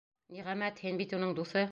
Ниғәмәт, 0.37 0.81
һин 0.87 0.97
бит 1.03 1.15
уның 1.19 1.37
дуҫы! 1.41 1.67